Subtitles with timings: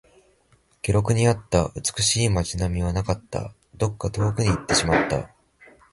[0.81, 3.53] 記録にあった美しい街並みはなかった。
[3.77, 5.29] どこか遠くに行ってしまった。